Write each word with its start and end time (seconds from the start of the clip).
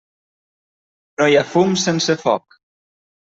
No 1.21 1.27
hi 1.33 1.37
ha 1.41 1.45
fum 1.51 1.75
sense 1.83 2.15
foc. 2.25 2.57